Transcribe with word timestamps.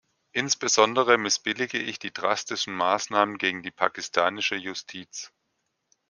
Insbesondere 0.31 1.19
missbillige 1.19 1.77
ich 1.77 1.99
die 1.99 2.11
drastischen 2.11 2.73
Maßnahmen 2.75 3.37
gegen 3.37 3.61
die 3.61 3.69
pakistanische 3.69 4.55
Justiz. 4.55 5.31